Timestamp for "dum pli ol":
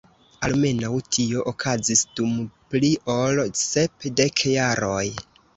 2.21-3.45